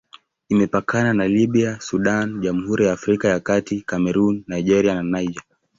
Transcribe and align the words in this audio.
Imepakana 0.49 1.13
na 1.13 1.25
Libya, 1.27 1.79
Sudan, 1.87 2.41
Jamhuri 2.41 2.85
ya 2.85 2.93
Afrika 2.93 3.27
ya 3.29 3.39
Kati, 3.39 3.81
Kamerun, 3.87 4.43
Nigeria 4.47 4.95
na 4.95 5.03
Niger. 5.03 5.43